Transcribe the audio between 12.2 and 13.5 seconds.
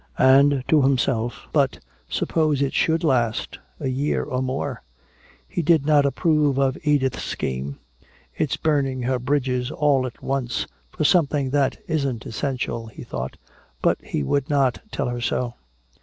essential," he thought.